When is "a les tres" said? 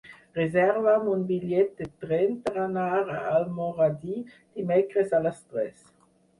5.21-5.89